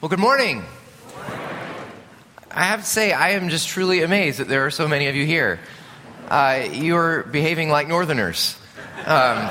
[0.00, 0.62] Well, good morning.
[2.52, 5.16] I have to say, I am just truly amazed that there are so many of
[5.16, 5.58] you here.
[6.28, 8.56] Uh, you're behaving like Northerners.
[9.06, 9.50] Um,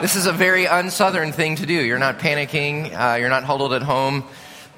[0.00, 1.74] this is a very unsouthern thing to do.
[1.74, 4.22] You're not panicking, uh, you're not huddled at home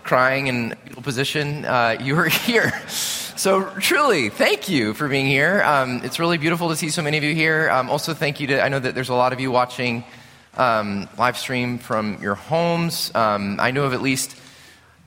[0.05, 1.67] crying in fetal position.
[1.67, 2.73] Uh, you are here.
[2.89, 5.63] So, truly, thank you for being here.
[5.65, 7.69] Um, it's really beautiful to see so many of you here.
[7.69, 10.03] Um, also, thank you to, I know that there's a lot of you watching
[10.57, 13.15] um, live stream from your homes.
[13.15, 14.35] Um, I know of at least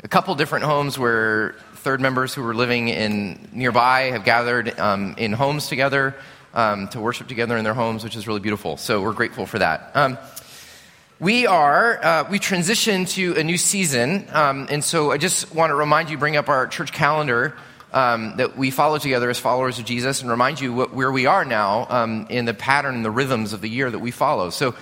[0.04, 5.16] a couple different homes where third members who were living in nearby have gathered um,
[5.18, 6.14] in homes together
[6.54, 8.76] um, to worship together in their homes, which is really beautiful.
[8.76, 9.92] So we're grateful for that.
[9.96, 10.18] Um,
[11.20, 15.70] we are uh, we transition to a new season, um, and so I just want
[15.70, 17.56] to remind you, bring up our church calendar.
[17.94, 21.28] Um, that we follow together as followers of Jesus and remind you what, where we
[21.28, 24.50] are now um, in the pattern and the rhythms of the year that we follow.
[24.50, 24.74] So,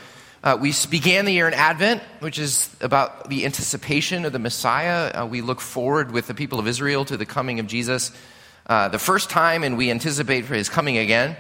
[0.44, 5.12] uh, we began the year in Advent, which is about the anticipation of the Messiah.
[5.14, 8.12] Uh, we look forward with the people of Israel to the coming of Jesus
[8.66, 11.38] uh, the first time, and we anticipate for his coming again.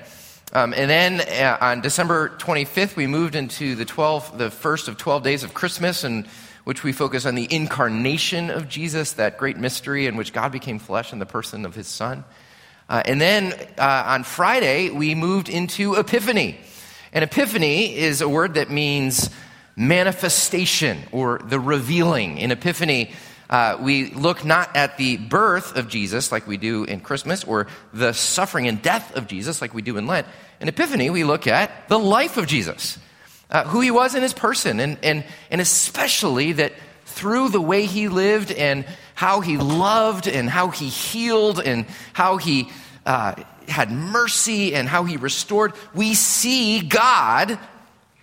[0.53, 4.97] Um, and then uh, on December 25th, we moved into the 12, the first of
[4.97, 6.27] 12 days of Christmas, in
[6.63, 10.77] which we focus on the incarnation of Jesus, that great mystery in which God became
[10.77, 12.23] flesh in the person of his Son.
[12.87, 16.59] Uh, and then uh, on Friday, we moved into Epiphany.
[17.13, 19.29] And epiphany is a word that means
[19.75, 22.37] manifestation or the revealing.
[22.37, 23.11] In epiphany,
[23.49, 27.67] uh, we look not at the birth of Jesus like we do in Christmas or
[27.93, 30.25] the suffering and death of Jesus like we do in Lent.
[30.61, 32.97] In Epiphany, we look at the life of Jesus,
[33.49, 36.71] uh, who he was in his person, and, and, and especially that
[37.05, 42.37] through the way he lived and how he loved and how he healed and how
[42.37, 42.69] he
[43.05, 43.35] uh,
[43.67, 47.59] had mercy and how he restored, we see God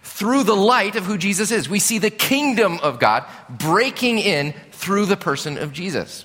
[0.02, 1.68] through the light of who Jesus is.
[1.68, 6.24] We see the kingdom of God breaking in through the person of Jesus.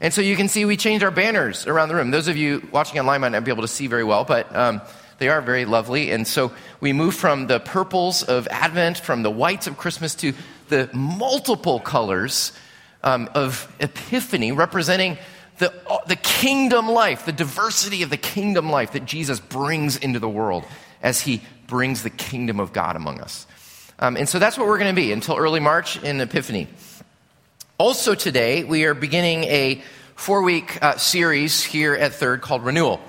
[0.00, 2.10] And so you can see we changed our banners around the room.
[2.10, 4.80] Those of you watching online might not be able to see very well, but um,
[5.18, 6.10] they are very lovely.
[6.10, 10.32] And so we move from the purples of Advent, from the whites of Christmas, to
[10.68, 12.52] the multiple colors
[13.02, 15.18] um, of Epiphany, representing
[15.58, 15.72] the,
[16.06, 20.64] the kingdom life, the diversity of the kingdom life that Jesus brings into the world
[21.02, 23.46] as he brings the kingdom of God among us.
[23.98, 26.68] Um, and so that's what we're going to be until early March in Epiphany.
[27.78, 29.82] Also, today, we are beginning a
[30.14, 33.00] four week uh, series here at Third called Renewal.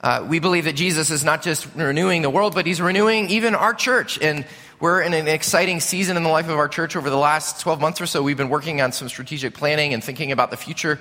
[0.00, 3.54] Uh, we believe that Jesus is not just renewing the world, but he's renewing even
[3.54, 4.20] our church.
[4.20, 4.44] And
[4.78, 6.94] we're in an exciting season in the life of our church.
[6.94, 10.04] Over the last 12 months or so, we've been working on some strategic planning and
[10.04, 11.00] thinking about the future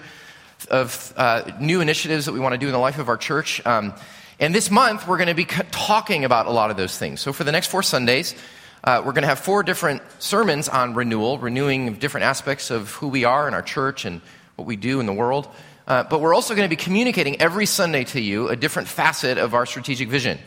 [0.65, 3.65] of uh, new initiatives that we want to do in the life of our church.
[3.65, 3.93] Um,
[4.39, 7.21] and this month, we're going to be talking about a lot of those things.
[7.21, 8.35] So for the next four Sundays,
[8.83, 13.07] uh, we're going to have four different sermons on renewal, renewing different aspects of who
[13.07, 14.21] we are in our church and
[14.55, 15.47] what we do in the world.
[15.87, 19.37] Uh, but we're also going to be communicating every Sunday to you a different facet
[19.37, 20.37] of our strategic vision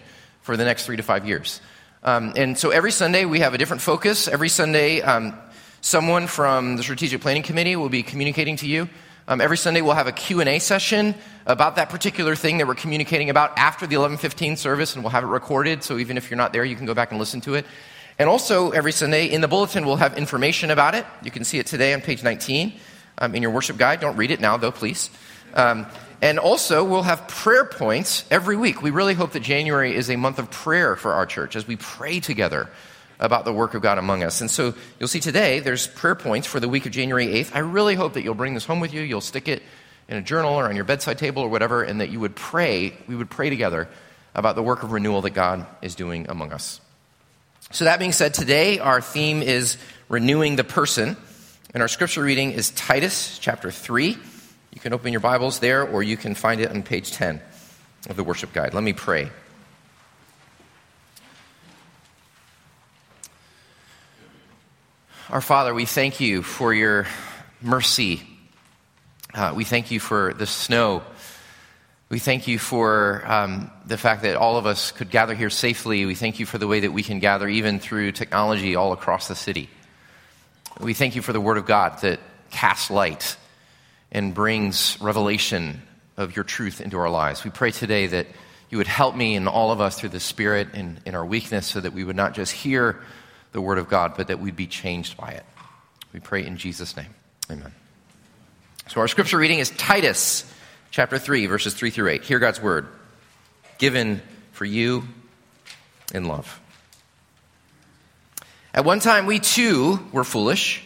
[0.42, 1.60] for the next three to five years.
[2.02, 4.28] Um, and so every Sunday we have a different focus.
[4.28, 5.36] Every Sunday, um,
[5.80, 8.88] someone from the strategic planning committee will be communicating to you
[9.28, 11.14] um, every Sunday we'll have a Q&A session
[11.46, 15.24] about that particular thing that we're communicating about after the 11:15 service and we'll have
[15.24, 17.54] it recorded so even if you're not there you can go back and listen to
[17.54, 17.66] it.
[18.18, 21.04] And also every Sunday in the bulletin we'll have information about it.
[21.22, 22.72] You can see it today on page 19
[23.18, 24.00] um, in your worship guide.
[24.00, 25.10] Don't read it now though, please.
[25.54, 25.86] Um,
[26.22, 28.80] and also, we'll have prayer points every week.
[28.80, 31.76] We really hope that January is a month of prayer for our church as we
[31.76, 32.70] pray together
[33.18, 34.40] about the work of God among us.
[34.40, 37.54] And so you'll see today there's prayer points for the week of January 8th.
[37.54, 39.00] I really hope that you'll bring this home with you.
[39.02, 39.62] You'll stick it
[40.08, 42.96] in a journal or on your bedside table or whatever, and that you would pray,
[43.08, 43.88] we would pray together
[44.34, 46.80] about the work of renewal that God is doing among us.
[47.72, 49.76] So, that being said, today our theme is
[50.08, 51.16] renewing the person,
[51.74, 54.16] and our scripture reading is Titus chapter 3.
[54.72, 57.40] You can open your Bibles there, or you can find it on page 10
[58.08, 58.74] of the worship guide.
[58.74, 59.30] Let me pray.
[65.36, 67.06] Our Father, we thank you for your
[67.60, 68.22] mercy.
[69.34, 71.02] Uh, we thank you for the snow.
[72.08, 76.06] We thank you for um, the fact that all of us could gather here safely.
[76.06, 79.28] We thank you for the way that we can gather even through technology all across
[79.28, 79.68] the city.
[80.80, 82.18] We thank you for the Word of God that
[82.50, 83.36] casts light
[84.10, 85.82] and brings revelation
[86.16, 87.44] of your truth into our lives.
[87.44, 88.26] We pray today that
[88.70, 91.66] you would help me and all of us through the Spirit and in our weakness
[91.66, 93.02] so that we would not just hear
[93.52, 95.44] the Word of God, but that we'd be changed by it.
[96.12, 97.14] We pray in Jesus' name.
[97.50, 97.72] Amen.
[98.88, 100.44] So our scripture reading is Titus
[100.90, 102.22] chapter 3, verses 3 through 8.
[102.22, 102.86] Hear God's Word,
[103.78, 104.22] given
[104.52, 105.06] for you
[106.14, 106.60] in love.
[108.72, 110.82] At one time, we too were foolish,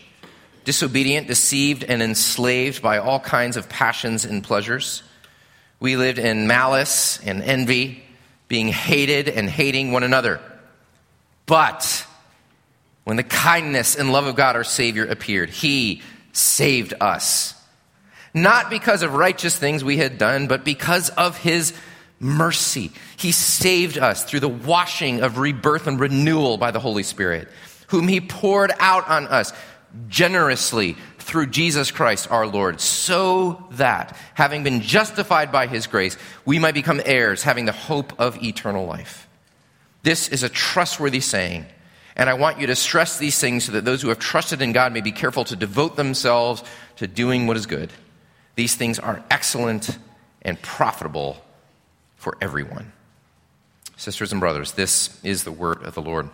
[0.65, 5.03] disobedient, deceived, and enslaved by all kinds of passions and pleasures.
[5.81, 8.03] We lived in malice and envy,
[8.49, 10.41] being hated and hating one another.
[11.47, 12.06] But
[13.05, 16.02] when the kindness and love of God our Savior appeared, He
[16.32, 17.55] saved us.
[18.32, 21.73] Not because of righteous things we had done, but because of His
[22.20, 22.93] mercy.
[23.17, 27.49] He saved us through the washing of rebirth and renewal by the Holy Spirit,
[27.88, 29.53] whom He poured out on us
[30.08, 36.58] generously through Jesus Christ our Lord, so that, having been justified by His grace, we
[36.58, 39.29] might become heirs, having the hope of eternal life.
[40.03, 41.67] This is a trustworthy saying.
[42.20, 44.72] And I want you to stress these things so that those who have trusted in
[44.72, 46.62] God may be careful to devote themselves
[46.96, 47.90] to doing what is good.
[48.56, 49.96] These things are excellent
[50.43, 51.43] and profitable
[52.17, 52.93] for everyone.
[53.96, 56.28] Sisters and brothers, this is the word of the Lord.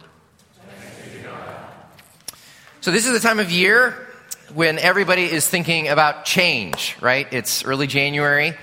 [2.81, 4.09] So, this is the time of year
[4.55, 7.29] when everybody is thinking about change, right?
[7.33, 8.55] It's early January.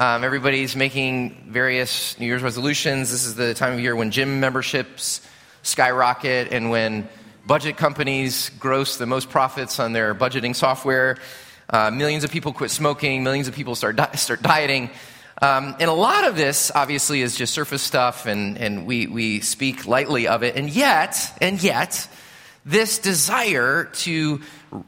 [0.00, 3.10] Um, everybody's making various New Year's resolutions.
[3.10, 5.20] This is the time of year when gym memberships
[5.62, 7.08] skyrocket and when
[7.46, 11.16] budget companies gross the most profits on their budgeting software.
[11.68, 14.90] Uh, millions of people quit smoking, millions of people start, di- start dieting.
[15.40, 19.40] Um, and a lot of this, obviously, is just surface stuff, and, and we, we
[19.40, 20.54] speak lightly of it.
[20.54, 22.06] And yet, and yet,
[22.64, 24.40] this desire to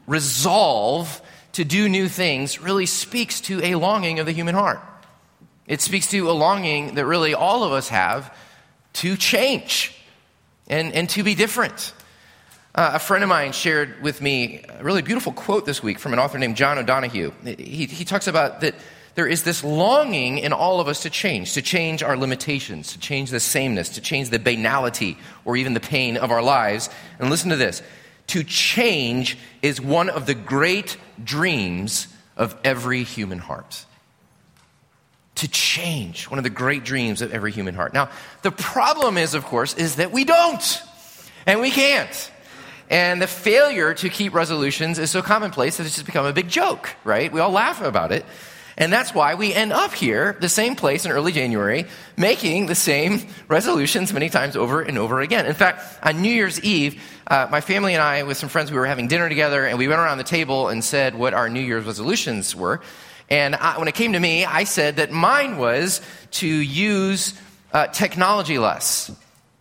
[0.07, 1.21] resolve
[1.53, 4.79] to do new things really speaks to a longing of the human heart.
[5.67, 8.35] It speaks to a longing that really all of us have
[8.93, 9.94] to change
[10.67, 11.93] and, and to be different.
[12.73, 16.13] Uh, a friend of mine shared with me a really beautiful quote this week from
[16.13, 17.31] an author named John O'Donohue.
[17.43, 18.75] He, he talks about that
[19.15, 22.99] there is this longing in all of us to change, to change our limitations, to
[22.99, 26.89] change the sameness, to change the banality or even the pain of our lives.
[27.17, 27.81] And listen to this
[28.27, 33.85] to change is one of the great dreams of every human heart.
[35.35, 37.93] To change, one of the great dreams of every human heart.
[37.93, 38.09] Now,
[38.41, 40.81] the problem is, of course, is that we don't,
[41.45, 42.31] and we can't.
[42.89, 46.47] And the failure to keep resolutions is so commonplace that it's just become a big
[46.47, 47.31] joke, right?
[47.31, 48.25] We all laugh about it.
[48.77, 51.85] And that's why we end up here, the same place in early January,
[52.17, 55.45] making the same resolutions many times over and over again.
[55.45, 58.77] In fact, on New Year's Eve, uh, my family and I, with some friends, we
[58.77, 61.61] were having dinner together, and we went around the table and said what our New
[61.61, 62.81] Year's resolutions were.
[63.29, 66.01] And I, when it came to me, I said that mine was
[66.31, 67.33] to use
[67.73, 69.11] uh, technology less.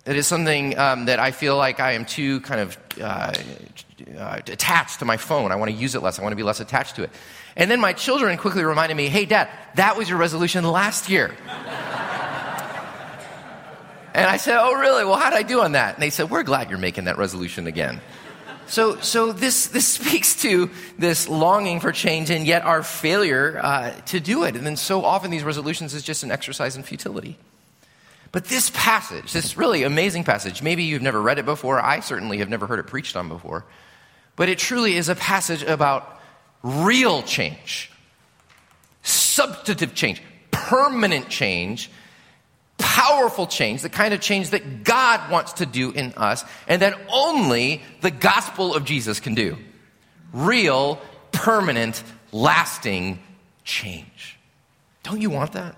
[0.06, 3.32] It is something um, that I feel like I am too kind of uh,
[4.18, 5.50] uh attached to my phone.
[5.50, 6.18] I want to use it less.
[6.18, 7.10] I want to be less attached to it.
[7.56, 11.34] And then my children quickly reminded me, hey, dad, that was your resolution last year.
[14.14, 15.04] and I said, oh, really?
[15.04, 15.94] Well, how did I do on that?
[15.94, 18.00] And they said, we're glad you're making that resolution again.
[18.66, 23.90] So, so this, this speaks to this longing for change and yet our failure uh,
[24.06, 24.56] to do it.
[24.56, 27.38] And then so often these resolutions is just an exercise in futility.
[28.32, 31.80] But this passage, this really amazing passage, maybe you've never read it before.
[31.80, 33.64] I certainly have never heard it preached on before.
[34.34, 36.20] But it truly is a passage about
[36.64, 37.92] real change,
[39.02, 40.20] substantive change,
[40.50, 41.90] permanent change,
[42.94, 46.96] powerful change, the kind of change that God wants to do in us, and that
[47.12, 49.58] only the gospel of Jesus can do.
[50.32, 51.00] Real,
[51.32, 53.18] permanent, lasting
[53.64, 54.38] change.
[55.02, 55.74] Don't you want that?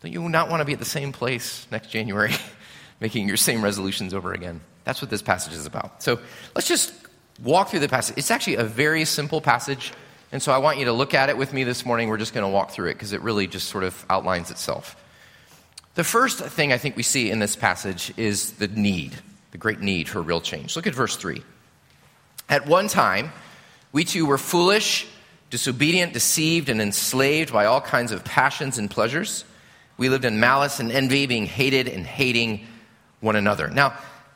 [0.00, 2.32] Don't you not want to be at the same place next January,
[3.00, 4.62] making your same resolutions over again?
[4.84, 6.02] That's what this passage is about.
[6.02, 6.18] So
[6.54, 6.94] let's just
[7.42, 8.16] walk through the passage.
[8.16, 9.92] It's actually a very simple passage,
[10.32, 12.08] and so I want you to look at it with me this morning.
[12.08, 14.96] We're just going to walk through it because it really just sort of outlines itself.
[16.00, 19.18] The first thing I think we see in this passage is the need,
[19.50, 20.74] the great need for real change.
[20.74, 21.42] Look at verse 3.
[22.48, 23.32] At one time,
[23.92, 25.06] we too were foolish,
[25.50, 29.44] disobedient, deceived, and enslaved by all kinds of passions and pleasures.
[29.98, 32.66] We lived in malice and envy, being hated and hating
[33.20, 33.68] one another.
[33.68, 33.92] Now,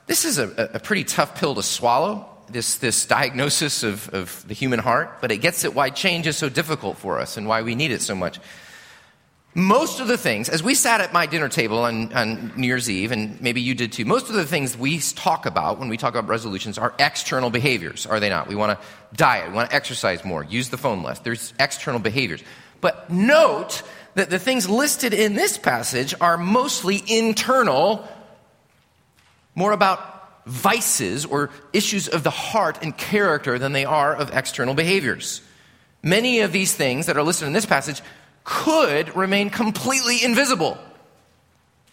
[0.06, 4.52] this is a, a pretty tough pill to swallow this, this diagnosis of, of the
[4.52, 7.62] human heart, but it gets at why change is so difficult for us and why
[7.62, 8.38] we need it so much.
[9.56, 12.90] Most of the things, as we sat at my dinner table on, on New Year's
[12.90, 15.96] Eve, and maybe you did too, most of the things we talk about when we
[15.96, 18.48] talk about resolutions are external behaviors, are they not?
[18.48, 21.20] We want to diet, we want to exercise more, use the phone less.
[21.20, 22.42] There's external behaviors.
[22.80, 23.82] But note
[24.14, 28.08] that the things listed in this passage are mostly internal,
[29.54, 34.74] more about vices or issues of the heart and character than they are of external
[34.74, 35.42] behaviors.
[36.02, 38.02] Many of these things that are listed in this passage
[38.44, 40.78] could remain completely invisible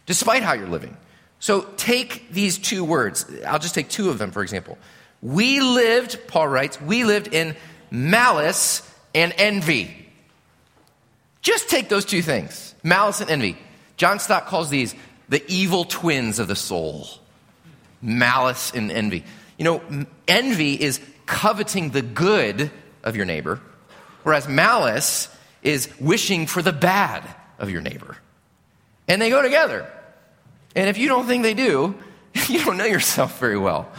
[0.06, 0.98] despite how you're living.
[1.40, 3.26] So take these two words.
[3.48, 4.78] I'll just take two of them, for example
[5.22, 7.56] We lived, Paul writes, we lived in
[7.90, 9.98] malice and envy.
[11.42, 13.58] Just take those two things malice and envy.
[13.98, 14.96] John Stott calls these
[15.30, 17.08] the evil twins of the soul
[18.02, 19.24] malice and envy.
[19.58, 22.72] You know, envy is coveting the good
[23.04, 23.62] of your neighbor,
[24.24, 25.30] whereas malice
[25.64, 27.24] is wishing for the bad
[27.60, 28.18] of your neighbor.
[29.08, 29.92] And they go together.
[30.76, 31.96] And if you don't think they do,
[32.48, 33.92] you don't know yourself very well.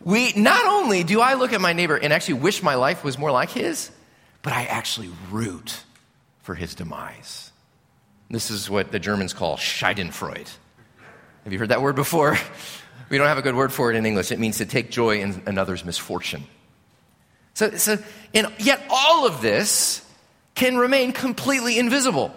[0.00, 3.18] We not only do I look at my neighbor and actually wish my life was
[3.18, 3.90] more like his,
[4.42, 5.82] but I actually root
[6.42, 7.50] for his demise.
[8.30, 10.48] This is what the Germans call Schadenfreude.
[11.44, 12.36] Have you heard that word before?
[13.10, 14.32] We don't have a good word for it in English.
[14.32, 16.44] It means to take joy in another's misfortune.
[17.54, 17.96] So, so
[18.34, 20.04] and yet all of this
[20.58, 22.34] can remain completely invisible.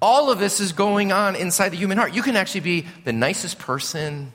[0.00, 2.14] All of this is going on inside the human heart.
[2.14, 4.32] You can actually be the nicest person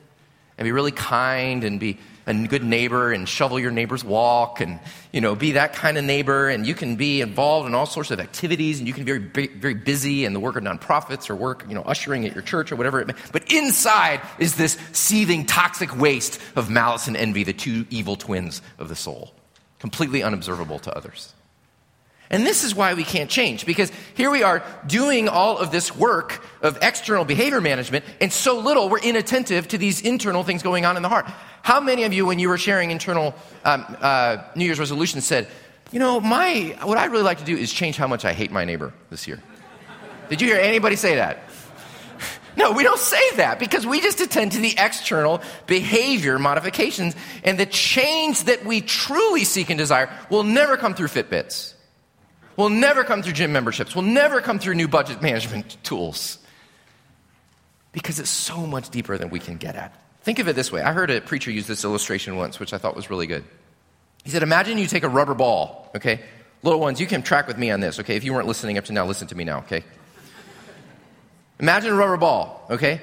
[0.58, 1.98] and be really kind and be
[2.28, 4.82] a good neighbor and shovel your neighbor's walk and
[5.14, 8.12] you know be that kind of neighbor and you can be involved in all sorts
[8.12, 11.36] of activities and you can be very very busy in the work of nonprofits or
[11.36, 14.78] work you know ushering at your church or whatever it may but inside is this
[14.92, 19.34] seething toxic waste of malice and envy the two evil twins of the soul
[19.80, 21.34] completely unobservable to others
[22.32, 25.94] and this is why we can't change, because here we are doing all of this
[25.94, 30.86] work of external behavior management, and so little we're inattentive to these internal things going
[30.86, 31.26] on in the heart.
[31.62, 33.36] How many of you, when you were sharing internal
[33.66, 35.50] um, uh, New Year's resolutions, said,
[35.92, 38.50] you know, my, what I'd really like to do is change how much I hate
[38.50, 39.44] my neighbor this year?
[40.30, 41.44] Did you hear anybody say that?
[42.58, 47.16] No, we don't say that because we just attend to the external behavior modifications.
[47.46, 51.71] And the change that we truly seek and desire will never come through Fitbits
[52.58, 56.38] will never come through gym memberships, will never come through new budget management tools.
[57.92, 59.94] Because it's so much deeper than we can get at.
[60.22, 60.82] Think of it this way.
[60.82, 63.44] I heard a preacher use this illustration once, which I thought was really good.
[64.24, 66.22] He said, Imagine you take a rubber ball, okay?
[66.64, 68.16] Little ones, you can track with me on this, okay?
[68.16, 69.84] If you weren't listening up to now, listen to me now, okay?
[71.60, 73.02] Imagine a rubber ball, okay?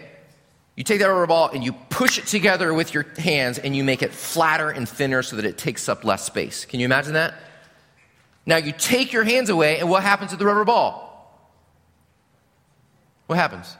[0.76, 3.82] You take that rubber ball and you push it together with your hands and you
[3.82, 6.64] make it flatter and thinner so that it takes up less space.
[6.64, 7.34] Can you imagine that?
[8.48, 11.04] Now you take your hands away, and what happens to the rubber ball?
[13.26, 13.76] What happens?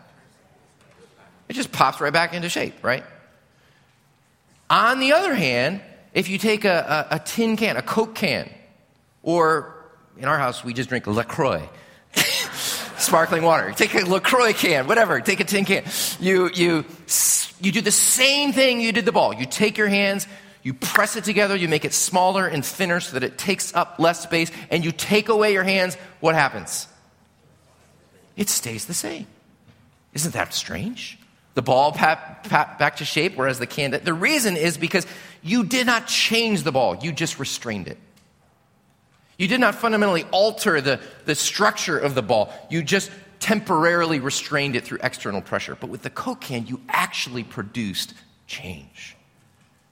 [1.49, 3.03] It just pops right back into shape, right?
[4.69, 5.81] On the other hand,
[6.13, 8.51] if you take a, a, a tin can, a Coke can,
[9.23, 9.75] or
[10.19, 11.67] in our house, we just drink LaCroix.
[12.99, 13.73] Sparkling water.
[13.73, 15.23] Take a LaCroix can, whatever.
[15.23, 15.85] Take a tin can.
[16.21, 16.85] You, you,
[17.59, 19.33] you do the same thing you did the ball.
[19.33, 20.27] You take your hands,
[20.63, 23.97] you press it together, you make it smaller and thinner so that it takes up
[23.99, 26.89] less space, and you take away your hands, what happens?
[28.37, 29.27] It stays the same.
[30.15, 31.19] Isn't that strange?
[31.55, 33.91] The ball pat, pat back to shape, whereas the can.
[33.91, 35.07] The reason is because
[35.43, 37.99] you did not change the ball, you just restrained it.
[39.39, 44.75] You did not fundamentally alter the, the structure of the ball, you just temporarily restrained
[44.75, 45.77] it through external pressure.
[45.77, 48.15] But with the Coke can, you actually produced
[48.49, 49.17] change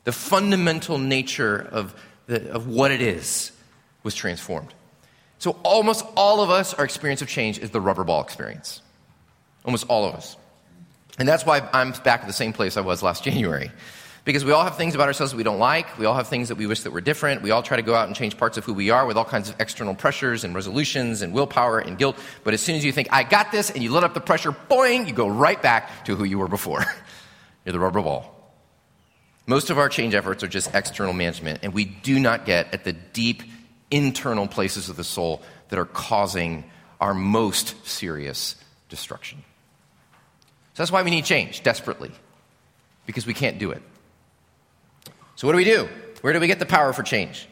[0.06, 1.92] the fundamental nature of,
[2.26, 3.50] the, of what it is
[4.04, 4.72] was transformed.
[5.38, 8.80] So, almost all of us, our experience of change is the rubber ball experience.
[9.64, 10.36] Almost all of us.
[11.18, 13.72] And that's why I'm back at the same place I was last January.
[14.24, 15.98] Because we all have things about ourselves we don't like.
[15.98, 17.42] We all have things that we wish that were different.
[17.42, 19.24] We all try to go out and change parts of who we are with all
[19.24, 22.16] kinds of external pressures and resolutions and willpower and guilt.
[22.44, 24.52] But as soon as you think, I got this, and you let up the pressure,
[24.52, 26.84] boing, you go right back to who you were before.
[27.64, 28.35] You're the rubber ball.
[29.46, 32.84] Most of our change efforts are just external management, and we do not get at
[32.84, 33.42] the deep
[33.90, 36.64] internal places of the soul that are causing
[37.00, 38.56] our most serious
[38.88, 39.38] destruction.
[40.74, 42.10] So that's why we need change desperately,
[43.06, 43.82] because we can't do it.
[45.36, 45.88] So, what do we do?
[46.22, 47.48] Where do we get the power for change?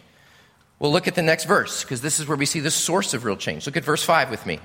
[0.78, 3.24] Well, look at the next verse, because this is where we see the source of
[3.24, 3.66] real change.
[3.66, 4.58] Look at verse 5 with me.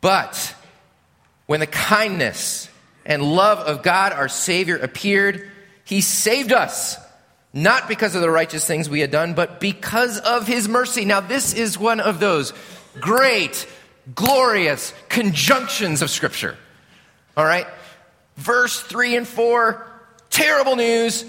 [0.00, 0.54] But
[1.46, 2.68] when the kindness
[3.06, 5.50] and love of God our Savior appeared,
[5.84, 6.96] he saved us,
[7.52, 11.04] not because of the righteous things we had done, but because of His mercy.
[11.04, 12.52] Now, this is one of those
[13.00, 13.68] great,
[14.14, 16.56] glorious conjunctions of Scripture.
[17.36, 17.66] All right?
[18.36, 19.86] Verse 3 and 4,
[20.30, 21.24] terrible news.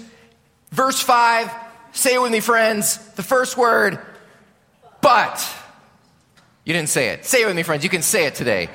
[0.70, 1.50] Verse 5,
[1.92, 2.98] say it with me, friends.
[3.12, 4.00] The first word,
[5.00, 5.54] but.
[6.64, 7.24] You didn't say it.
[7.24, 7.84] Say it with me, friends.
[7.84, 8.68] You can say it today.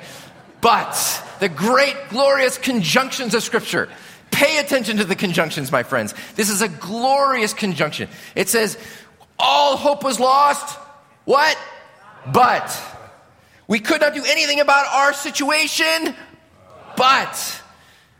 [0.62, 0.94] But
[1.40, 3.90] the great, glorious conjunctions of Scripture.
[4.32, 6.14] Pay attention to the conjunctions, my friends.
[6.34, 8.08] This is a glorious conjunction.
[8.34, 8.76] It says,
[9.38, 10.76] all hope was lost.
[11.24, 11.56] What?
[12.32, 12.76] But.
[13.68, 16.16] We could not do anything about our situation,
[16.96, 17.62] but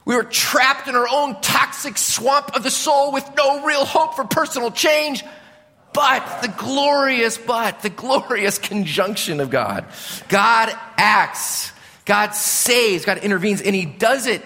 [0.05, 4.17] We were trapped in our own toxic swamp of the soul with no real hope
[4.17, 5.25] for personal change.
[5.93, 9.85] But the glorious, but the glorious conjunction of God.
[10.29, 11.71] God acts,
[12.07, 14.43] God saves, God intervenes, and He does it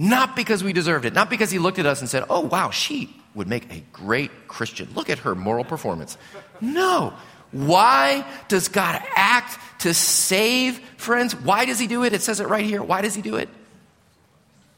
[0.00, 2.70] not because we deserved it, not because He looked at us and said, Oh, wow,
[2.70, 4.88] she would make a great Christian.
[4.94, 6.16] Look at her moral performance.
[6.60, 7.12] No.
[7.52, 11.34] Why does God act to save, friends?
[11.34, 12.12] Why does He do it?
[12.12, 12.82] It says it right here.
[12.82, 13.48] Why does He do it?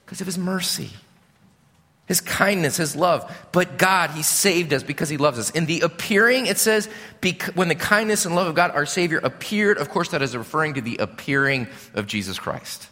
[0.04, 0.90] Because of His mercy
[2.06, 3.34] his kindness, his love.
[3.52, 5.50] But God, he saved us because he loves us.
[5.50, 6.88] In the appearing, it says,
[7.54, 10.74] when the kindness and love of God, our Savior, appeared, of course, that is referring
[10.74, 12.88] to the appearing of Jesus Christ,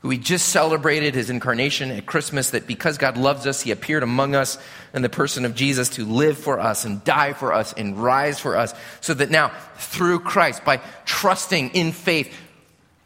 [0.00, 4.02] who we just celebrated his incarnation at Christmas, that because God loves us, he appeared
[4.02, 4.58] among us
[4.94, 8.40] in the person of Jesus to live for us and die for us and rise
[8.40, 12.34] for us, so that now, through Christ, by trusting in faith,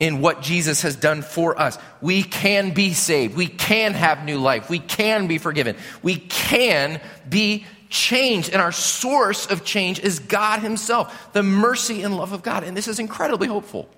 [0.01, 1.79] in what Jesus has done for us.
[2.01, 3.37] We can be saved.
[3.37, 4.69] We can have new life.
[4.69, 5.77] We can be forgiven.
[6.03, 8.51] We can be changed.
[8.51, 12.65] And our source of change is God Himself, the mercy and love of God.
[12.65, 13.89] And this is incredibly hopeful.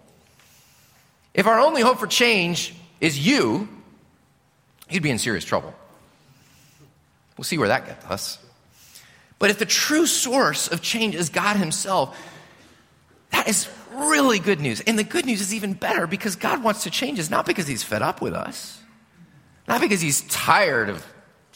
[1.34, 3.68] If our only hope for change is you,
[4.88, 5.74] you'd be in serious trouble.
[7.36, 8.38] We'll see where that gets us.
[9.38, 12.18] But if the true source of change is God Himself,
[13.30, 14.80] that is really good news.
[14.80, 17.66] And the good news is even better because God wants to change us, not because
[17.66, 18.80] he's fed up with us,
[19.68, 21.04] not because he's tired of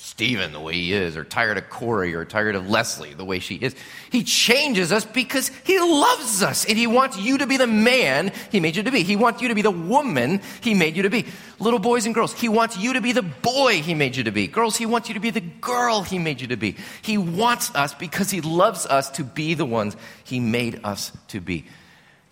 [0.02, 3.38] Stephen the way he is, or tired of Corey, or tired of Leslie the way
[3.38, 3.74] she is.
[4.10, 8.32] He changes us because he loves us and he wants you to be the man
[8.50, 9.02] he made you to be.
[9.02, 11.26] He wants you to be the woman he made you to be.
[11.58, 14.30] Little boys and girls, he wants you to be the boy he made you to
[14.30, 14.46] be.
[14.46, 16.76] Girls, he wants you to be the girl he made you to be.
[17.02, 21.40] He wants us because he loves us to be the ones he made us to
[21.40, 21.66] be.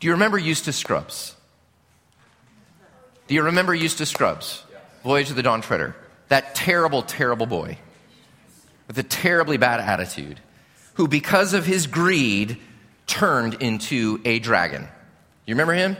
[0.00, 1.34] Do you remember Eustace Scruggs?
[3.26, 4.62] Do you remember Eustace Scruggs?
[5.04, 5.94] Voyage of the Dawn Treader.
[6.28, 7.78] That terrible, terrible boy
[8.86, 10.40] with a terribly bad attitude
[10.94, 12.58] who, because of his greed,
[13.06, 14.88] turned into a dragon.
[15.46, 15.96] You remember him?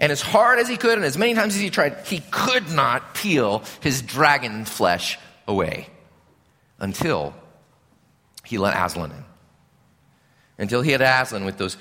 [0.00, 2.70] And as hard as he could, and as many times as he tried, he could
[2.70, 5.88] not peel his dragon flesh away
[6.78, 7.34] until
[8.44, 9.24] he let Aslan in.
[10.58, 11.76] Until he had Aslan with those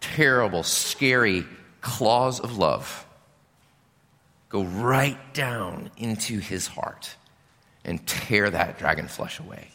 [0.00, 1.44] terrible, scary
[1.80, 3.06] claws of love
[4.52, 7.16] go right down into his heart
[7.86, 9.68] and tear that dragon flesh away.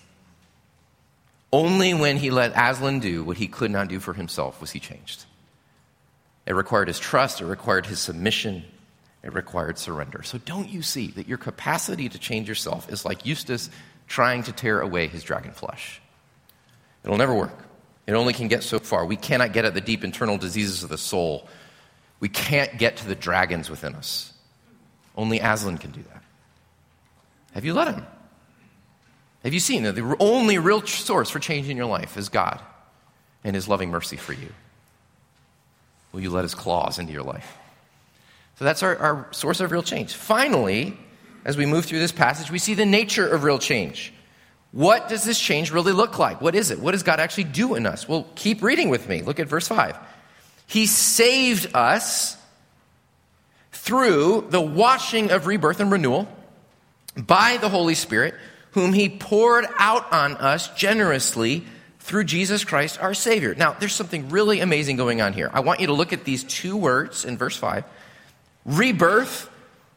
[1.51, 4.79] Only when he let Aslan do what he could not do for himself was he
[4.79, 5.25] changed.
[6.45, 8.63] It required his trust, it required his submission,
[9.23, 10.21] it required surrender.
[10.21, 13.71] So don't you see that your capacity to change yourself is like Eustace
[14.07, 15.99] trying to tear away his dragon flesh?
[17.03, 17.65] It'll never work.
[18.05, 19.05] It only can get so far.
[19.05, 21.47] We cannot get at the deep internal diseases of the soul.
[22.19, 24.33] We can't get to the dragons within us.
[25.17, 26.23] Only Aslan can do that.
[27.53, 28.05] Have you let him?
[29.43, 32.61] Have you seen that the only real source for change in your life is God
[33.43, 34.53] and his loving mercy for you?
[36.11, 37.57] Will you let his claws into your life?
[38.59, 40.13] So that's our, our source of real change.
[40.13, 40.97] Finally,
[41.45, 44.13] as we move through this passage, we see the nature of real change.
[44.71, 46.41] What does this change really look like?
[46.41, 46.79] What is it?
[46.79, 48.07] What does God actually do in us?
[48.07, 49.21] Well, keep reading with me.
[49.21, 49.97] Look at verse 5.
[50.67, 52.36] He saved us
[53.87, 56.27] through the washing of rebirth and renewal
[57.15, 58.35] by the Holy Spirit,
[58.71, 61.63] whom He poured out on us generously
[62.01, 63.55] through Jesus Christ our Savior.
[63.55, 65.49] Now, there's something really amazing going on here.
[65.53, 67.85] I want you to look at these two words in verse 5
[68.65, 69.49] rebirth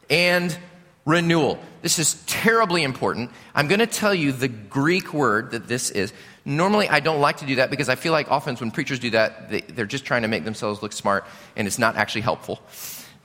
[0.09, 0.57] and
[1.05, 1.59] renewal.
[1.81, 3.29] This is terribly important.
[3.53, 6.13] I'm going to tell you the Greek word that this is.
[6.45, 9.09] Normally, I don't like to do that because I feel like often when preachers do
[9.09, 11.25] that, they, they're just trying to make themselves look smart
[11.57, 12.61] and it's not actually helpful.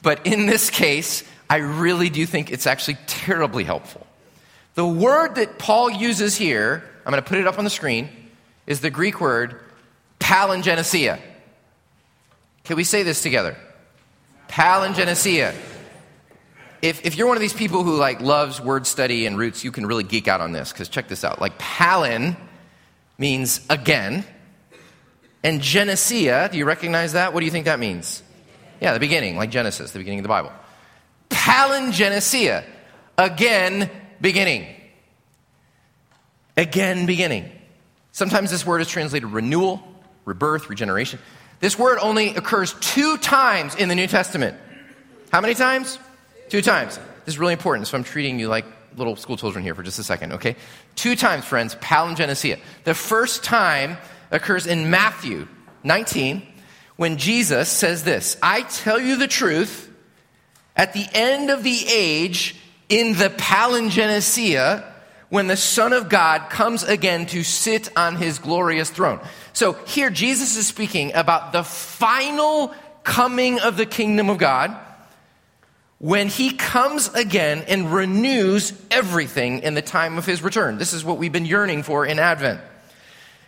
[0.02, 4.06] But in this case, I really do think it's actually terribly helpful.
[4.74, 8.08] The word that Paul uses here, I'm going to put it up on the screen,
[8.66, 9.60] is the Greek word
[10.20, 11.20] palingenesia.
[12.64, 13.56] Can we say this together?
[14.48, 15.54] Palingenesia
[16.82, 19.72] if, if you're one of these people who like loves word study and roots, you
[19.72, 21.40] can really geek out on this because check this out.
[21.40, 22.36] Like palin
[23.18, 24.24] means again,
[25.42, 27.32] and genesia, do you recognize that?
[27.32, 28.22] What do you think that means?
[28.80, 30.52] Yeah, the beginning, like Genesis, the beginning of the Bible.
[31.30, 32.64] Palingenesia,
[33.16, 34.66] again, beginning.
[36.56, 37.50] Again, beginning.
[38.12, 39.82] Sometimes this word is translated renewal,
[40.24, 41.18] rebirth, regeneration.
[41.60, 44.58] This word only occurs two times in the New Testament.
[45.30, 45.98] How many times?
[46.48, 46.96] Two times.
[47.24, 48.64] This is really important, so I'm treating you like
[48.96, 50.56] little school children here for just a second, okay?
[50.94, 52.58] Two times, friends, palingenesia.
[52.84, 53.98] The first time
[54.30, 55.48] occurs in Matthew
[55.84, 56.46] 19
[56.96, 59.90] when Jesus says this I tell you the truth,
[60.74, 62.56] at the end of the age,
[62.88, 64.84] in the palingenesia
[65.28, 69.20] when the Son of God comes again to sit on his glorious throne.
[69.52, 74.76] So here Jesus is speaking about the final coming of the kingdom of God
[75.98, 80.78] when he comes again and renews everything in the time of his return.
[80.78, 82.60] This is what we've been yearning for in Advent.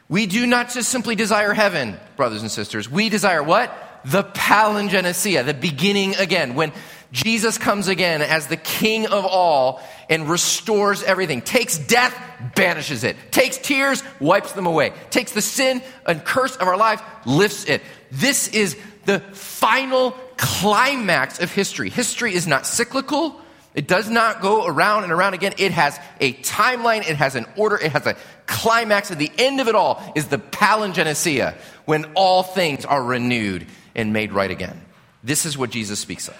[0.09, 2.91] We do not just simply desire heaven, brothers and sisters.
[2.91, 3.73] We desire what?
[4.05, 6.55] The palingenesia, the beginning again.
[6.55, 6.73] When
[7.13, 12.19] Jesus comes again as the king of all and restores everything, takes death,
[12.55, 17.03] banishes it, takes tears, wipes them away, takes the sin and curse of our life,
[17.27, 17.83] lifts it.
[18.11, 21.91] This is the final climax of history.
[21.91, 23.41] History is not cyclical.
[23.79, 25.53] It does not go around and around again.
[25.57, 29.13] It has a timeline, it has an order, it has a climax.
[29.13, 34.13] At the end of it all is the palingenesia, when all things are renewed and
[34.13, 34.85] made right again.
[35.23, 36.37] This is what Jesus speaks of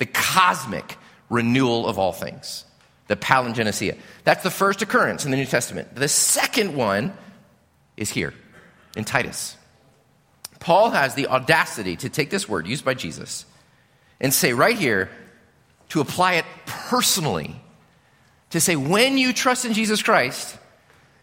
[0.00, 0.98] the cosmic
[1.30, 2.64] renewal of all things,
[3.06, 3.96] the palingenesia.
[4.24, 5.94] That's the first occurrence in the New Testament.
[5.94, 7.12] The second one
[7.96, 8.34] is here
[8.96, 9.56] in Titus.
[10.58, 13.44] Paul has the audacity to take this word used by Jesus
[14.20, 15.10] and say right here,
[15.92, 17.54] to apply it personally,
[18.48, 20.56] to say, when you trust in Jesus Christ,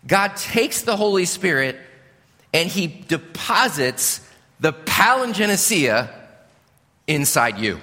[0.06, 1.76] God takes the Holy Spirit
[2.54, 4.22] and he deposits
[4.60, 6.14] the palingenesia
[7.08, 7.80] inside you.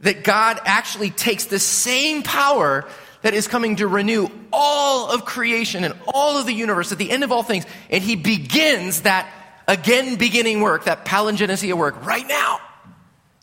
[0.00, 2.88] That God actually takes the same power
[3.20, 7.10] that is coming to renew all of creation and all of the universe at the
[7.10, 9.30] end of all things, and he begins that
[9.68, 12.58] again beginning work, that palingenesia work, right now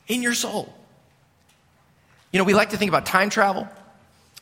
[0.08, 0.74] in your soul.
[2.34, 3.68] You know, we like to think about time travel.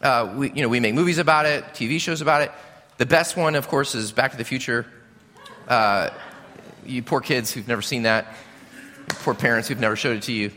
[0.00, 2.50] Uh, we, you know, we make movies about it, TV shows about it.
[2.96, 4.86] The best one, of course, is Back to the Future.
[5.68, 6.08] Uh,
[6.86, 8.34] you poor kids who've never seen that,
[9.08, 10.52] poor parents who've never showed it to you.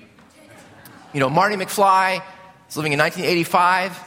[1.14, 2.24] You know, Marty McFly
[2.70, 4.02] is living in 1985.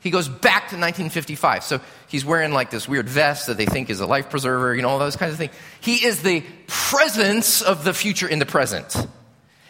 [0.00, 1.64] He goes back to 1955.
[1.64, 4.82] So he's wearing like this weird vest that they think is a life preserver, you
[4.82, 5.54] know, all those kinds of things.
[5.80, 8.94] He is the presence of the future in the present.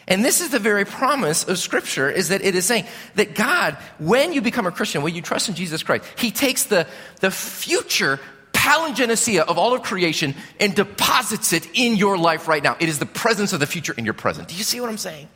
[0.07, 2.85] And this is the very promise of Scripture is that it is saying
[3.15, 6.65] that God, when you become a Christian, when you trust in Jesus Christ, He takes
[6.65, 6.87] the,
[7.19, 8.19] the future
[8.53, 12.77] palingenesia of all of creation and deposits it in your life right now.
[12.79, 14.47] It is the presence of the future in your present.
[14.47, 15.27] Do you see what I'm saying?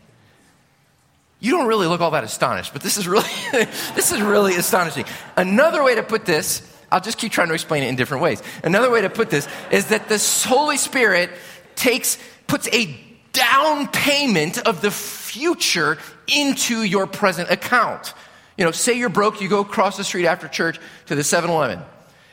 [1.39, 5.05] You don't really look all that astonished, but this is really, this is really astonishing.
[5.35, 8.41] Another way to put this, I'll just keep trying to explain it in different ways.
[8.63, 11.29] Another way to put this is that the Holy Spirit
[11.75, 13.04] takes, puts a
[13.35, 18.13] down payment of the future into your present account.
[18.57, 21.49] You know, say you're broke, you go across the street after church to the 7
[21.49, 21.81] Eleven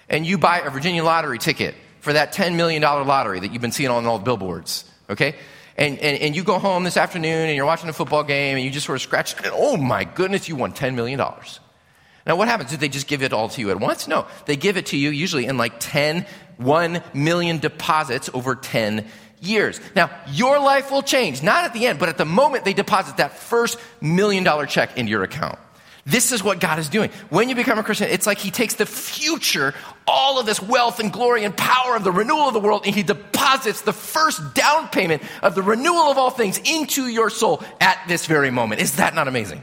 [0.08, 3.72] and you buy a Virginia lottery ticket for that $10 million lottery that you've been
[3.72, 5.34] seeing on all the billboards, okay?
[5.76, 8.64] And, and, and you go home this afternoon and you're watching a football game and
[8.64, 11.18] you just sort of scratch, and oh my goodness, you won $10 million.
[11.18, 12.70] Now, what happens?
[12.70, 14.06] Did they just give it all to you at once?
[14.06, 14.26] No.
[14.46, 16.26] They give it to you usually in like 10,
[16.58, 19.08] 1 million deposits over 10
[19.42, 19.80] years.
[19.94, 23.18] Now, your life will change, not at the end, but at the moment they deposit
[23.18, 25.58] that first million dollar check into your account.
[26.04, 27.10] This is what God is doing.
[27.30, 29.72] When you become a Christian, it's like He takes the future,
[30.06, 32.94] all of this wealth and glory and power of the renewal of the world, and
[32.94, 37.62] He deposits the first down payment of the renewal of all things into your soul
[37.80, 38.80] at this very moment.
[38.80, 39.62] Is that not amazing?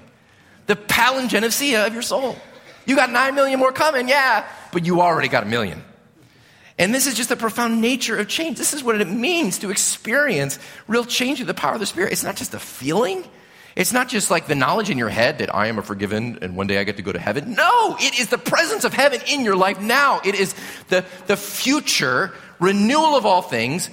[0.68, 2.38] The palingenesia of your soul.
[2.86, 5.84] You got nine million more coming, yeah, but you already got a million.
[6.80, 8.58] And this is just the profound nature of change.
[8.58, 12.14] This is what it means to experience real change through the power of the Spirit.
[12.14, 13.26] It's not just a feeling.
[13.76, 16.56] It's not just like the knowledge in your head that I am a forgiven and
[16.56, 17.54] one day I get to go to heaven.
[17.54, 20.22] No, it is the presence of heaven in your life now.
[20.24, 20.56] It is
[20.88, 23.90] the, the future renewal of all things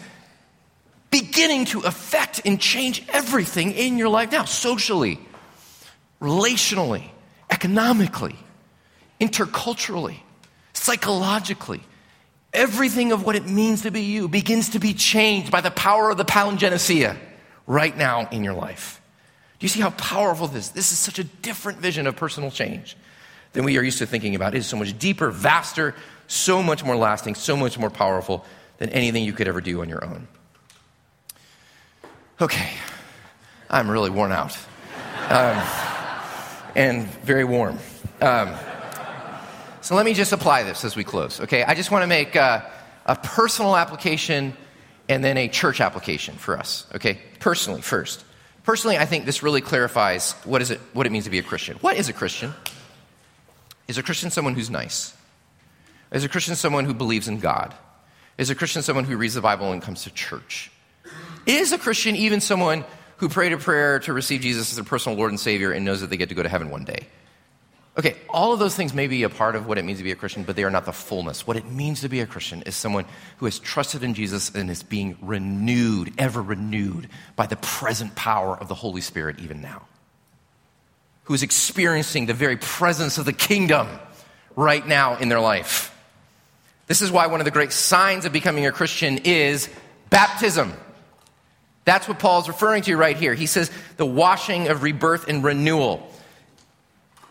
[1.10, 5.18] beginning to affect and change everything in your life now, socially,
[6.20, 7.10] relationally,
[7.50, 8.36] economically,
[9.20, 10.18] interculturally,
[10.72, 11.80] psychologically
[12.56, 16.10] everything of what it means to be you begins to be changed by the power
[16.10, 17.16] of the palingenesia
[17.66, 19.00] right now in your life.
[19.58, 20.70] Do you see how powerful this is?
[20.72, 22.96] This is such a different vision of personal change
[23.52, 24.54] than we are used to thinking about.
[24.54, 25.94] It is so much deeper, vaster,
[26.26, 28.44] so much more lasting, so much more powerful
[28.78, 30.26] than anything you could ever do on your own.
[32.40, 32.70] Okay,
[33.70, 34.56] I'm really worn out
[35.30, 35.62] um,
[36.74, 37.78] and very warm.
[38.20, 38.54] Um,
[39.86, 41.62] so let me just apply this as we close, okay?
[41.62, 42.68] I just want to make a,
[43.04, 44.52] a personal application
[45.08, 47.20] and then a church application for us, okay?
[47.38, 48.24] Personally, first.
[48.64, 51.42] Personally, I think this really clarifies what, is it, what it means to be a
[51.44, 51.76] Christian.
[51.82, 52.52] What is a Christian?
[53.86, 55.14] Is a Christian someone who's nice?
[56.10, 57.72] Is a Christian someone who believes in God?
[58.38, 60.68] Is a Christian someone who reads the Bible and comes to church?
[61.46, 62.84] Is a Christian even someone
[63.18, 66.00] who prayed a prayer to receive Jesus as their personal Lord and Savior and knows
[66.00, 67.06] that they get to go to heaven one day?
[67.98, 70.12] Okay, all of those things may be a part of what it means to be
[70.12, 71.46] a Christian, but they are not the fullness.
[71.46, 73.06] What it means to be a Christian is someone
[73.38, 78.54] who has trusted in Jesus and is being renewed, ever renewed, by the present power
[78.56, 79.86] of the Holy Spirit, even now.
[81.24, 83.88] Who is experiencing the very presence of the kingdom
[84.56, 85.92] right now in their life.
[86.86, 89.68] This is why one of the great signs of becoming a Christian is
[90.10, 90.72] baptism.
[91.84, 93.34] That's what Paul is referring to right here.
[93.34, 96.10] He says the washing of rebirth and renewal.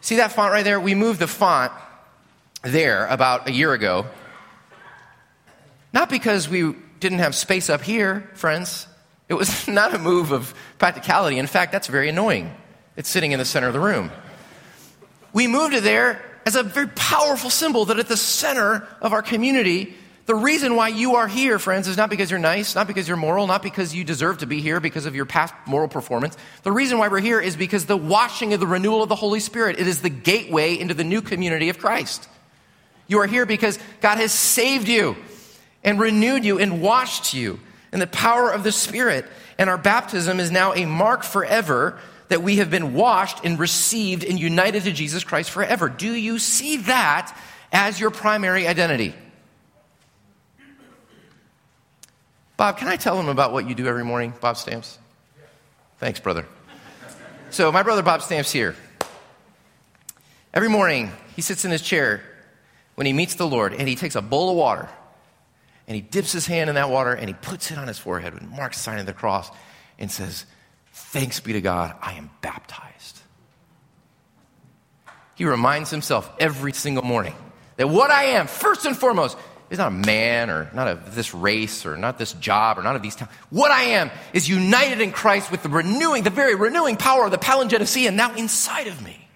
[0.05, 0.79] See that font right there?
[0.79, 1.71] We moved the font
[2.61, 4.05] there about a year ago.
[5.93, 8.85] Not because we didn't have space up here, friends.
[9.29, 11.39] It was not a move of practicality.
[11.39, 12.53] In fact, that's very annoying.
[12.95, 14.11] It's sitting in the center of the room.
[15.33, 19.23] We moved it there as a very powerful symbol that at the center of our
[19.23, 23.07] community the reason why you are here, friends, is not because you're nice, not because
[23.07, 26.35] you're moral, not because you deserve to be here because of your past moral performance.
[26.63, 29.39] The reason why we're here is because the washing of the renewal of the Holy
[29.39, 29.79] Spirit.
[29.79, 32.27] It is the gateway into the new community of Christ.
[33.07, 35.15] You are here because God has saved you
[35.83, 37.59] and renewed you and washed you
[37.93, 39.25] in the power of the Spirit.
[39.59, 44.23] And our baptism is now a mark forever that we have been washed and received
[44.23, 45.87] and united to Jesus Christ forever.
[45.87, 47.37] Do you see that
[47.71, 49.13] as your primary identity?
[52.57, 54.97] Bob, can I tell him about what you do every morning, Bob Stamps?
[55.97, 56.45] Thanks, brother.
[57.49, 58.75] So, my brother Bob Stamps here.
[60.53, 62.23] Every morning, he sits in his chair
[62.95, 64.89] when he meets the Lord and he takes a bowl of water
[65.87, 68.33] and he dips his hand in that water and he puts it on his forehead
[68.33, 69.51] with marks sign of the cross
[69.99, 70.45] and says,
[70.93, 73.19] Thanks be to God, I am baptized.
[75.35, 77.35] He reminds himself every single morning
[77.75, 79.37] that what I am, first and foremost,
[79.69, 82.95] is not a man or not of this race or not this job or not
[82.95, 83.31] of these times.
[83.49, 87.31] What I am is united in Christ with the renewing, the very renewing power of
[87.31, 89.27] the palingenesia now inside of me.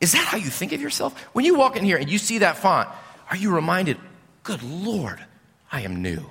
[0.00, 1.18] Is that how you think of yourself?
[1.32, 2.88] When you walk in here and you see that font,
[3.30, 3.96] are you reminded,
[4.42, 5.24] good Lord,
[5.72, 6.24] I am new?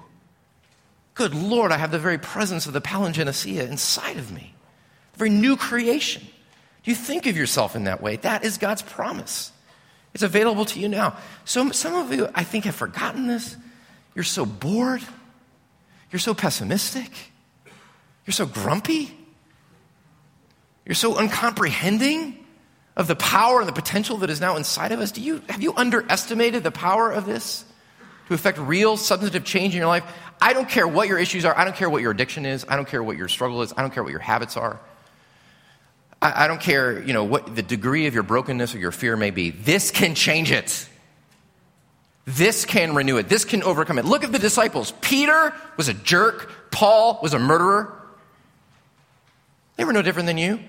[1.15, 4.53] Good Lord, I have the very presence of the palingenesia inside of me,
[5.13, 6.23] the very new creation.
[6.83, 8.17] Do you think of yourself in that way?
[8.17, 9.52] That is God's promise.
[10.13, 11.17] It's available to you now.
[11.45, 13.55] So, some of you, I think, have forgotten this.
[14.13, 15.01] You're so bored.
[16.11, 17.09] You're so pessimistic.
[18.25, 19.17] You're so grumpy.
[20.85, 22.37] You're so uncomprehending
[22.95, 25.11] of the power and the potential that is now inside of us.
[25.11, 27.65] Do you, have you underestimated the power of this
[28.27, 30.03] to affect real substantive change in your life?
[30.39, 31.57] I don't care what your issues are.
[31.57, 32.65] I don't care what your addiction is.
[32.69, 33.73] I don't care what your struggle is.
[33.75, 34.79] I don't care what your habits are.
[36.23, 39.17] I, I don't care, you know, what the degree of your brokenness or your fear
[39.17, 39.49] may be.
[39.49, 40.87] This can change it.
[42.25, 43.27] This can renew it.
[43.27, 44.05] This can overcome it.
[44.05, 44.93] Look at the disciples.
[45.01, 46.71] Peter was a jerk.
[46.71, 48.01] Paul was a murderer.
[49.75, 50.59] They were no different than you.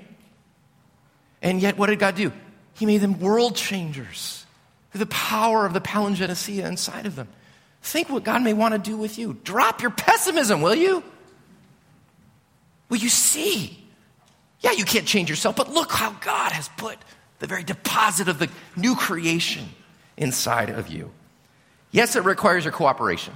[1.40, 2.32] And yet, what did God do?
[2.74, 4.44] He made them world changers
[4.90, 7.28] through the power of the palingenesia inside of them.
[7.82, 9.38] Think what God may want to do with you.
[9.44, 11.04] Drop your pessimism, will you?
[12.88, 13.83] Will you see
[14.64, 16.96] yeah, you can't change yourself, but look how God has put
[17.38, 19.68] the very deposit of the new creation
[20.16, 21.10] inside of you.
[21.90, 23.34] Yes, it requires your cooperation.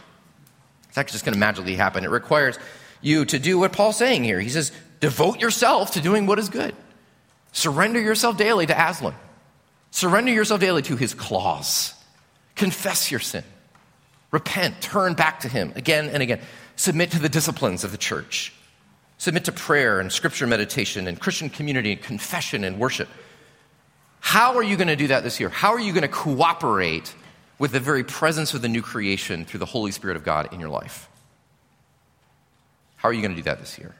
[0.88, 2.02] It's actually just going to magically happen.
[2.02, 2.58] It requires
[3.02, 4.40] you to do what Paul's saying here.
[4.40, 6.74] He says, devote yourself to doing what is good.
[7.52, 9.14] Surrender yourself daily to Aslan.
[9.90, 11.92] Surrender yourself daily to his claws.
[12.54, 13.44] Confess your sin.
[14.30, 14.80] Repent.
[14.80, 16.40] Turn back to him again and again.
[16.76, 18.54] Submit to the disciplines of the church.
[19.18, 23.09] Submit to prayer and scripture meditation and Christian community and confession and worship.
[24.20, 25.48] How are you going to do that this year?
[25.48, 27.14] How are you going to cooperate
[27.59, 30.61] with the very presence of the new creation through the Holy Spirit of God in
[30.61, 31.09] your life?
[32.96, 33.94] How are you going to do that this year?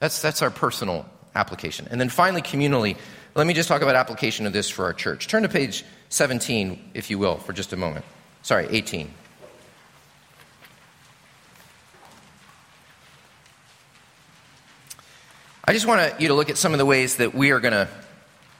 [0.00, 1.86] That's, that's our personal application.
[1.90, 2.96] And then finally, communally,
[3.34, 5.28] let me just talk about application of this for our church.
[5.28, 8.04] Turn to page 17, if you will, for just a moment.
[8.42, 9.10] Sorry, 18.
[15.76, 17.86] Just want you to look at some of the ways that we are going to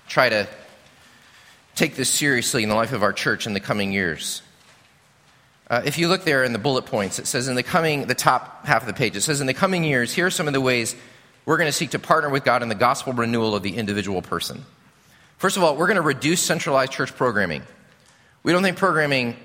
[0.07, 0.46] try to
[1.74, 4.42] take this seriously in the life of our church in the coming years.
[5.70, 8.14] Uh, if you look there in the bullet points, it says in the coming, the
[8.14, 10.52] top half of the page, it says in the coming years, here are some of
[10.52, 10.94] the ways
[11.46, 14.20] we're going to seek to partner with God in the gospel renewal of the individual
[14.20, 14.66] person.
[15.38, 17.62] First of all, we're going to reduce centralized church programming.
[18.42, 19.37] We don't think programming,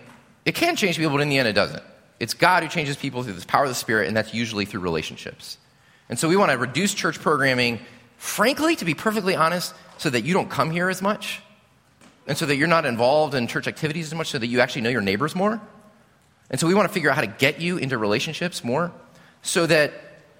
[0.43, 1.83] it can change people, but in the end, it doesn't.
[2.19, 4.81] It's God who changes people through the power of the Spirit, and that's usually through
[4.81, 5.57] relationships.
[6.11, 7.79] And so we want to reduce church programming,
[8.17, 11.41] frankly, to be perfectly honest, so that you don't come here as much,
[12.27, 14.81] and so that you're not involved in church activities as much, so that you actually
[14.81, 15.61] know your neighbors more.
[16.49, 18.91] And so we want to figure out how to get you into relationships more,
[19.41, 19.93] so that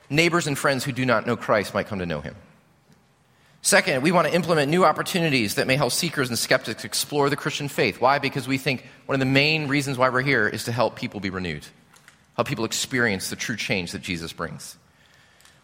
[0.10, 2.36] neighbors and friends who do not know Christ might come to know him.
[3.62, 7.38] Second, we want to implement new opportunities that may help seekers and skeptics explore the
[7.38, 8.02] Christian faith.
[8.02, 8.20] Why?
[8.20, 11.22] Because we think one of the main reasons why we're here is to help people
[11.22, 11.66] be renewed,
[12.36, 14.76] help people experience the true change that Jesus brings.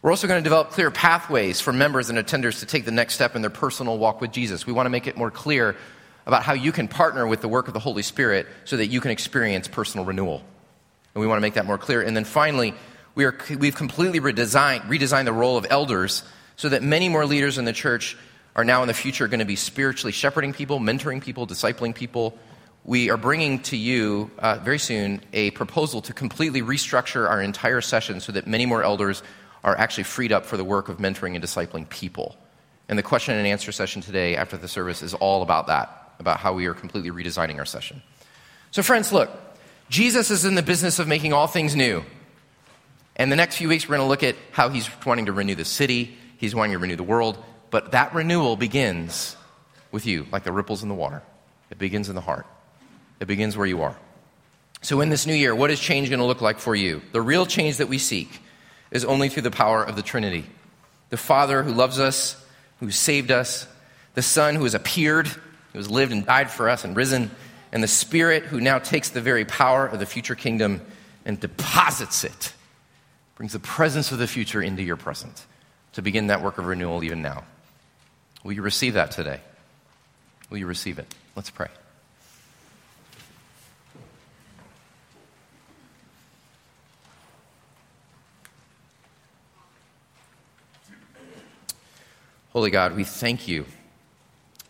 [0.01, 3.15] We're also going to develop clear pathways for members and attenders to take the next
[3.15, 4.67] step in their personal walk with Jesus.
[4.67, 5.75] We want to make it more clear
[6.27, 9.01] about how you can partner with the work of the Holy Spirit so that you
[9.01, 10.43] can experience personal renewal.
[11.15, 12.01] And we want to make that more clear.
[12.01, 12.75] And then finally,
[13.15, 16.21] we are, we've completely redesigned, redesigned the role of elders
[16.57, 18.15] so that many more leaders in the church
[18.55, 22.38] are now in the future going to be spiritually shepherding people, mentoring people, discipling people.
[22.83, 27.81] We are bringing to you uh, very soon a proposal to completely restructure our entire
[27.81, 29.23] session so that many more elders
[29.63, 32.36] are actually freed up for the work of mentoring and discipling people.
[32.89, 36.39] And the question and answer session today after the service is all about that, about
[36.39, 38.02] how we are completely redesigning our session.
[38.72, 39.30] So, friends, look,
[39.89, 42.04] Jesus is in the business of making all things new.
[43.15, 45.56] And the next few weeks, we're going to look at how he's wanting to renew
[45.56, 47.43] the city, He's wanting to renew the world.
[47.70, 49.36] But that renewal begins
[49.91, 51.22] with you, like the ripples in the water.
[51.70, 52.46] It begins in the heart,
[53.20, 53.98] it begins where you are.
[54.82, 57.02] So, in this new year, what is change going to look like for you?
[57.12, 58.39] The real change that we seek
[58.91, 60.45] is only through the power of the Trinity
[61.10, 62.36] the Father who loves us,
[62.82, 63.65] who saved us,
[64.13, 67.32] the Son who has appeared, who has lived and died for us and risen,
[67.71, 70.82] and the Spirit who now takes the very power of the future kingdom
[71.23, 72.54] and deposits it,
[73.36, 75.45] brings the presence of the future into your present
[75.93, 77.43] to begin that work of renewal even now.
[78.43, 79.39] Will you receive that today?
[80.50, 81.13] Will you receive it?
[81.36, 81.69] Let's pray.
[92.58, 93.65] Holy God, we thank you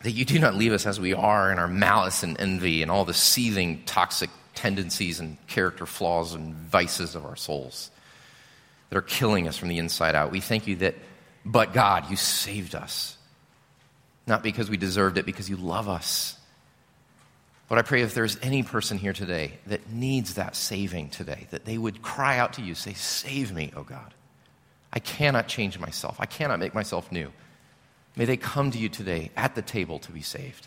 [0.02, 2.90] that you do not leave us as we are in our malice and envy and
[2.90, 7.90] all the seething toxic tendencies and character flaws and vices of our souls
[8.90, 10.30] that are killing us from the inside out.
[10.30, 10.96] We thank you that
[11.46, 13.16] but God, you saved us.
[14.26, 16.36] Not because we deserved it, because you love us.
[17.70, 21.64] But I pray if there's any person here today that needs that saving today, that
[21.64, 24.12] they would cry out to you, say, Save me, oh God.
[24.92, 26.16] I cannot change myself.
[26.20, 27.32] I cannot make myself new.
[28.18, 30.66] May they come to you today at the table to be saved.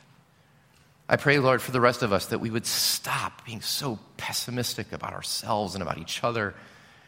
[1.10, 4.94] I pray, Lord, for the rest of us that we would stop being so pessimistic
[4.94, 6.56] about ourselves and about each other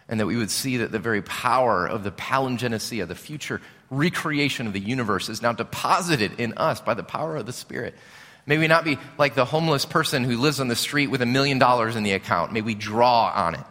[0.10, 4.68] and that we would see that the very power of the palingenesia, the future recreation
[4.68, 7.96] of the universe, is now deposited in us by the power of the Spirit.
[8.46, 11.26] May we not be like the homeless person who lives on the street with a
[11.26, 12.52] million dollars in the account.
[12.52, 13.66] May we draw on it.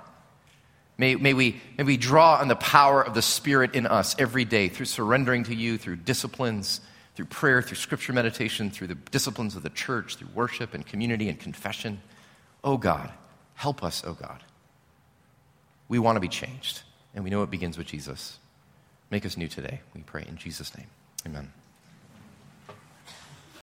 [1.02, 4.44] May, may, we, may we draw on the power of the Spirit in us every
[4.44, 6.80] day through surrendering to you, through disciplines,
[7.16, 11.28] through prayer, through scripture meditation, through the disciplines of the church, through worship and community
[11.28, 12.00] and confession.
[12.62, 13.10] Oh God,
[13.54, 14.44] help us, oh God.
[15.88, 16.82] We want to be changed,
[17.16, 18.38] and we know it begins with Jesus.
[19.10, 20.86] Make us new today, we pray in Jesus' name.
[21.26, 21.52] Amen.